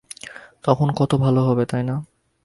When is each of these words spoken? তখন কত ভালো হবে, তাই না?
তখন 0.63 0.87
কত 0.95 1.11
ভালো 1.15 1.41
হবে, 1.43 1.63
তাই 1.65 1.83
না? 1.83 1.95